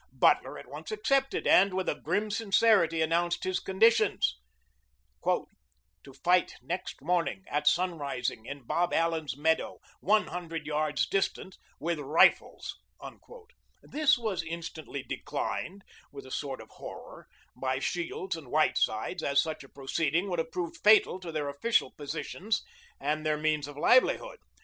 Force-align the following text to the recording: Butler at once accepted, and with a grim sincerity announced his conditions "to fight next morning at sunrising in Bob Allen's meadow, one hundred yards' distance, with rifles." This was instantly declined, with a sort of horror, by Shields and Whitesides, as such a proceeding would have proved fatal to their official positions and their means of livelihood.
Butler 0.13 0.57
at 0.57 0.67
once 0.67 0.89
accepted, 0.91 1.45
and 1.45 1.75
with 1.75 1.87
a 1.87 1.93
grim 1.93 2.31
sincerity 2.31 3.03
announced 3.03 3.43
his 3.43 3.59
conditions 3.59 4.35
"to 5.23 5.45
fight 6.23 6.55
next 6.63 7.03
morning 7.03 7.43
at 7.47 7.67
sunrising 7.67 8.47
in 8.47 8.63
Bob 8.65 8.93
Allen's 8.95 9.37
meadow, 9.37 9.77
one 9.99 10.25
hundred 10.25 10.65
yards' 10.65 11.05
distance, 11.05 11.59
with 11.79 11.99
rifles." 11.99 12.79
This 13.83 14.17
was 14.17 14.41
instantly 14.41 15.03
declined, 15.03 15.83
with 16.11 16.25
a 16.25 16.31
sort 16.31 16.61
of 16.61 16.69
horror, 16.71 17.27
by 17.55 17.77
Shields 17.77 18.35
and 18.35 18.47
Whitesides, 18.47 19.21
as 19.21 19.39
such 19.39 19.63
a 19.63 19.69
proceeding 19.69 20.31
would 20.31 20.39
have 20.39 20.51
proved 20.51 20.77
fatal 20.83 21.19
to 21.19 21.31
their 21.31 21.47
official 21.47 21.91
positions 21.91 22.63
and 22.99 23.23
their 23.23 23.37
means 23.37 23.67
of 23.67 23.77
livelihood. 23.77 24.39